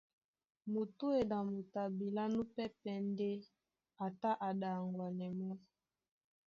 [0.71, 3.29] Mutúedi a motoi abilá núpɛ́pɛ̄ ndé
[4.03, 5.53] a tá a ɗaŋwanɛ mɔ́.